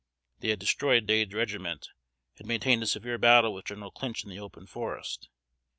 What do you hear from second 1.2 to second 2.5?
regiment; had